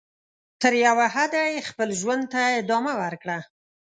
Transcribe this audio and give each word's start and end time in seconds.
تر 0.61 0.73
یوه 0.85 1.05
حده 1.15 1.41
یې 1.53 1.67
خپل 1.69 1.89
ژوند 1.99 2.23
ته 2.33 2.41
ادامه 2.59 2.93
ورکړه. 3.01 3.37